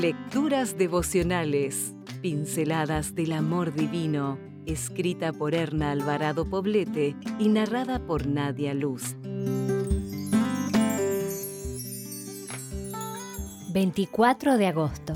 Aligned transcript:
Lecturas 0.00 0.78
devocionales, 0.78 1.94
pinceladas 2.22 3.14
del 3.14 3.32
amor 3.32 3.74
divino, 3.74 4.38
escrita 4.64 5.30
por 5.30 5.54
Erna 5.54 5.90
Alvarado 5.90 6.48
Poblete 6.48 7.14
y 7.38 7.50
narrada 7.50 7.98
por 8.06 8.26
Nadia 8.26 8.72
Luz. 8.72 9.14
24 13.74 14.56
de 14.56 14.66
agosto. 14.68 15.12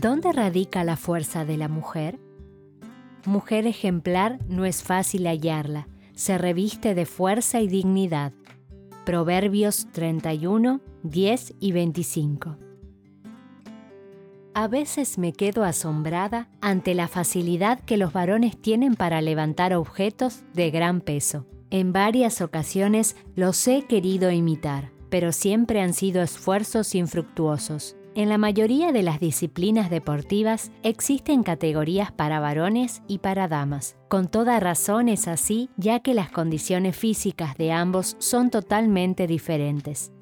¿Dónde 0.00 0.32
radica 0.32 0.84
la 0.84 0.96
fuerza 0.96 1.44
de 1.44 1.58
la 1.58 1.68
mujer? 1.68 2.18
Mujer 3.26 3.66
ejemplar 3.66 4.38
no 4.48 4.64
es 4.64 4.82
fácil 4.82 5.26
hallarla, 5.26 5.86
se 6.14 6.38
reviste 6.38 6.94
de 6.94 7.04
fuerza 7.04 7.60
y 7.60 7.68
dignidad. 7.68 8.32
Proverbios 9.04 9.86
31, 9.92 10.80
10 11.02 11.54
y 11.60 11.72
25. 11.72 12.71
A 14.54 14.68
veces 14.68 15.16
me 15.16 15.32
quedo 15.32 15.64
asombrada 15.64 16.50
ante 16.60 16.94
la 16.94 17.08
facilidad 17.08 17.80
que 17.80 17.96
los 17.96 18.12
varones 18.12 18.60
tienen 18.60 18.96
para 18.96 19.22
levantar 19.22 19.72
objetos 19.72 20.42
de 20.52 20.70
gran 20.70 21.00
peso. 21.00 21.46
En 21.70 21.94
varias 21.94 22.42
ocasiones 22.42 23.16
los 23.34 23.66
he 23.66 23.86
querido 23.86 24.30
imitar, 24.30 24.92
pero 25.08 25.32
siempre 25.32 25.80
han 25.80 25.94
sido 25.94 26.20
esfuerzos 26.20 26.94
infructuosos. 26.94 27.96
En 28.14 28.28
la 28.28 28.36
mayoría 28.36 28.92
de 28.92 29.02
las 29.02 29.20
disciplinas 29.20 29.88
deportivas 29.88 30.70
existen 30.82 31.44
categorías 31.44 32.12
para 32.12 32.38
varones 32.38 33.00
y 33.08 33.20
para 33.20 33.48
damas. 33.48 33.96
Con 34.08 34.28
toda 34.28 34.60
razón 34.60 35.08
es 35.08 35.28
así, 35.28 35.70
ya 35.78 36.00
que 36.00 36.12
las 36.12 36.30
condiciones 36.30 36.94
físicas 36.94 37.56
de 37.56 37.72
ambos 37.72 38.16
son 38.18 38.50
totalmente 38.50 39.26
diferentes. 39.26 40.12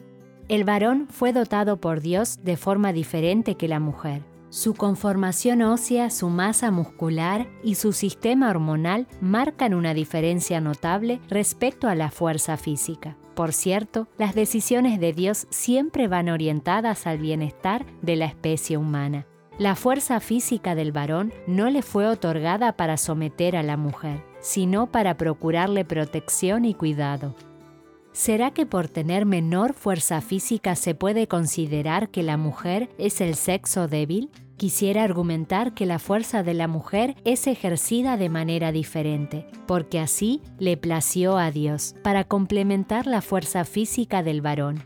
El 0.50 0.64
varón 0.64 1.06
fue 1.08 1.32
dotado 1.32 1.76
por 1.76 2.00
Dios 2.00 2.40
de 2.42 2.56
forma 2.56 2.92
diferente 2.92 3.54
que 3.54 3.68
la 3.68 3.78
mujer. 3.78 4.24
Su 4.48 4.74
conformación 4.74 5.62
ósea, 5.62 6.10
su 6.10 6.28
masa 6.28 6.72
muscular 6.72 7.46
y 7.62 7.76
su 7.76 7.92
sistema 7.92 8.50
hormonal 8.50 9.06
marcan 9.20 9.74
una 9.74 9.94
diferencia 9.94 10.60
notable 10.60 11.20
respecto 11.28 11.86
a 11.86 11.94
la 11.94 12.10
fuerza 12.10 12.56
física. 12.56 13.16
Por 13.36 13.52
cierto, 13.52 14.08
las 14.18 14.34
decisiones 14.34 14.98
de 14.98 15.12
Dios 15.12 15.46
siempre 15.50 16.08
van 16.08 16.28
orientadas 16.28 17.06
al 17.06 17.18
bienestar 17.18 17.86
de 18.02 18.16
la 18.16 18.24
especie 18.24 18.76
humana. 18.76 19.28
La 19.56 19.76
fuerza 19.76 20.18
física 20.18 20.74
del 20.74 20.90
varón 20.90 21.32
no 21.46 21.70
le 21.70 21.82
fue 21.82 22.08
otorgada 22.08 22.72
para 22.72 22.96
someter 22.96 23.56
a 23.56 23.62
la 23.62 23.76
mujer, 23.76 24.24
sino 24.40 24.90
para 24.90 25.16
procurarle 25.16 25.84
protección 25.84 26.64
y 26.64 26.74
cuidado. 26.74 27.36
¿Será 28.20 28.50
que 28.50 28.66
por 28.66 28.86
tener 28.86 29.24
menor 29.24 29.72
fuerza 29.72 30.20
física 30.20 30.76
se 30.76 30.94
puede 30.94 31.26
considerar 31.26 32.10
que 32.10 32.22
la 32.22 32.36
mujer 32.36 32.90
es 32.98 33.22
el 33.22 33.34
sexo 33.34 33.88
débil? 33.88 34.28
Quisiera 34.58 35.04
argumentar 35.04 35.72
que 35.72 35.86
la 35.86 35.98
fuerza 35.98 36.42
de 36.42 36.52
la 36.52 36.68
mujer 36.68 37.16
es 37.24 37.46
ejercida 37.46 38.18
de 38.18 38.28
manera 38.28 38.72
diferente, 38.72 39.46
porque 39.66 39.98
así 39.98 40.42
le 40.58 40.76
plació 40.76 41.38
a 41.38 41.50
Dios, 41.50 41.94
para 42.02 42.24
complementar 42.24 43.06
la 43.06 43.22
fuerza 43.22 43.64
física 43.64 44.22
del 44.22 44.42
varón. 44.42 44.82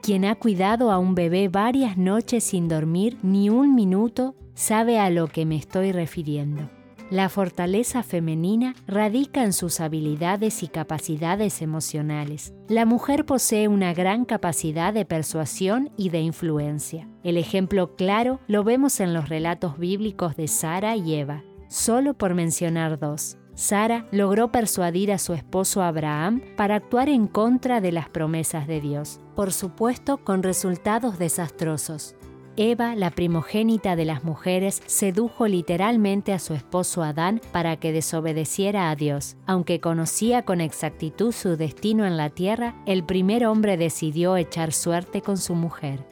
Quien 0.00 0.26
ha 0.26 0.36
cuidado 0.36 0.92
a 0.92 0.98
un 0.98 1.16
bebé 1.16 1.48
varias 1.48 1.98
noches 1.98 2.44
sin 2.44 2.68
dormir 2.68 3.18
ni 3.24 3.50
un 3.50 3.74
minuto 3.74 4.36
sabe 4.54 5.00
a 5.00 5.10
lo 5.10 5.26
que 5.26 5.44
me 5.44 5.56
estoy 5.56 5.90
refiriendo. 5.90 6.70
La 7.10 7.28
fortaleza 7.28 8.02
femenina 8.02 8.74
radica 8.86 9.44
en 9.44 9.52
sus 9.52 9.80
habilidades 9.80 10.62
y 10.62 10.68
capacidades 10.68 11.60
emocionales. 11.60 12.54
La 12.68 12.86
mujer 12.86 13.26
posee 13.26 13.68
una 13.68 13.92
gran 13.92 14.24
capacidad 14.24 14.94
de 14.94 15.04
persuasión 15.04 15.90
y 15.98 16.08
de 16.08 16.20
influencia. 16.20 17.06
El 17.22 17.36
ejemplo 17.36 17.94
claro 17.94 18.40
lo 18.46 18.64
vemos 18.64 19.00
en 19.00 19.12
los 19.12 19.28
relatos 19.28 19.78
bíblicos 19.78 20.34
de 20.36 20.48
Sara 20.48 20.96
y 20.96 21.14
Eva, 21.14 21.44
solo 21.68 22.14
por 22.14 22.34
mencionar 22.34 22.98
dos. 22.98 23.36
Sara 23.54 24.06
logró 24.10 24.50
persuadir 24.50 25.12
a 25.12 25.18
su 25.18 25.34
esposo 25.34 25.82
Abraham 25.82 26.42
para 26.56 26.76
actuar 26.76 27.08
en 27.10 27.26
contra 27.26 27.80
de 27.82 27.92
las 27.92 28.08
promesas 28.08 28.66
de 28.66 28.80
Dios, 28.80 29.20
por 29.36 29.52
supuesto 29.52 30.16
con 30.16 30.42
resultados 30.42 31.18
desastrosos. 31.18 32.16
Eva, 32.56 32.94
la 32.94 33.10
primogénita 33.10 33.96
de 33.96 34.04
las 34.04 34.22
mujeres, 34.22 34.80
sedujo 34.86 35.48
literalmente 35.48 36.32
a 36.32 36.38
su 36.38 36.54
esposo 36.54 37.02
Adán 37.02 37.40
para 37.52 37.76
que 37.76 37.92
desobedeciera 37.92 38.90
a 38.90 38.96
Dios. 38.96 39.36
Aunque 39.46 39.80
conocía 39.80 40.42
con 40.42 40.60
exactitud 40.60 41.32
su 41.32 41.56
destino 41.56 42.06
en 42.06 42.16
la 42.16 42.30
tierra, 42.30 42.76
el 42.86 43.04
primer 43.04 43.44
hombre 43.46 43.76
decidió 43.76 44.36
echar 44.36 44.72
suerte 44.72 45.20
con 45.20 45.36
su 45.36 45.54
mujer. 45.54 46.06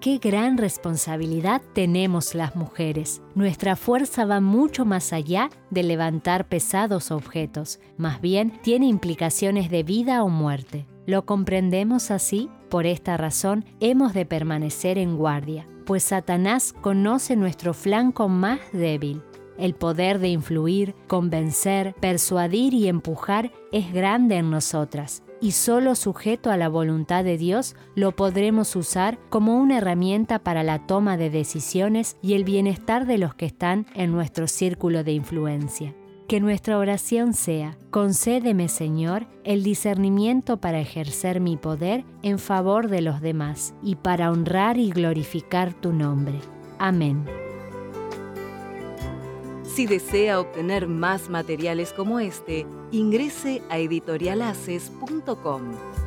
Qué 0.00 0.18
gran 0.18 0.58
responsabilidad 0.58 1.62
tenemos 1.72 2.34
las 2.34 2.54
mujeres. 2.54 3.22
Nuestra 3.34 3.76
fuerza 3.76 4.24
va 4.24 4.40
mucho 4.40 4.84
más 4.84 5.12
allá 5.12 5.50
de 5.70 5.82
levantar 5.82 6.48
pesados 6.48 7.10
objetos, 7.10 7.80
más 7.96 8.20
bien 8.20 8.60
tiene 8.62 8.86
implicaciones 8.86 9.70
de 9.70 9.82
vida 9.82 10.22
o 10.22 10.28
muerte. 10.28 10.86
¿Lo 11.06 11.24
comprendemos 11.24 12.10
así? 12.10 12.50
Por 12.68 12.86
esta 12.86 13.16
razón 13.16 13.64
hemos 13.80 14.14
de 14.14 14.26
permanecer 14.26 14.98
en 14.98 15.16
guardia 15.16 15.66
pues 15.86 16.02
Satanás 16.02 16.74
conoce 16.82 17.36
nuestro 17.36 17.72
flanco 17.72 18.28
más 18.28 18.60
débil. 18.72 19.22
El 19.56 19.74
poder 19.74 20.18
de 20.18 20.28
influir, 20.28 20.94
convencer, 21.06 21.94
persuadir 22.00 22.74
y 22.74 22.88
empujar 22.88 23.52
es 23.72 23.90
grande 23.90 24.36
en 24.36 24.50
nosotras, 24.50 25.22
y 25.40 25.52
solo 25.52 25.94
sujeto 25.94 26.50
a 26.50 26.58
la 26.58 26.68
voluntad 26.68 27.24
de 27.24 27.38
Dios 27.38 27.74
lo 27.94 28.14
podremos 28.14 28.76
usar 28.76 29.18
como 29.30 29.56
una 29.56 29.78
herramienta 29.78 30.40
para 30.40 30.62
la 30.62 30.86
toma 30.86 31.16
de 31.16 31.30
decisiones 31.30 32.16
y 32.20 32.34
el 32.34 32.44
bienestar 32.44 33.06
de 33.06 33.16
los 33.16 33.34
que 33.34 33.46
están 33.46 33.86
en 33.94 34.12
nuestro 34.12 34.46
círculo 34.46 35.04
de 35.04 35.12
influencia. 35.12 35.94
Que 36.28 36.40
nuestra 36.40 36.78
oración 36.78 37.34
sea, 37.34 37.78
concédeme 37.90 38.68
Señor 38.68 39.26
el 39.44 39.62
discernimiento 39.62 40.56
para 40.56 40.80
ejercer 40.80 41.40
mi 41.40 41.56
poder 41.56 42.04
en 42.22 42.40
favor 42.40 42.88
de 42.88 43.00
los 43.00 43.20
demás 43.20 43.74
y 43.80 43.94
para 43.94 44.32
honrar 44.32 44.76
y 44.76 44.90
glorificar 44.90 45.72
tu 45.72 45.92
nombre. 45.92 46.40
Amén. 46.80 47.24
Si 49.62 49.86
desea 49.86 50.40
obtener 50.40 50.88
más 50.88 51.30
materiales 51.30 51.92
como 51.92 52.18
este, 52.18 52.66
ingrese 52.90 53.62
a 53.70 53.78
editorialaces.com. 53.78 56.05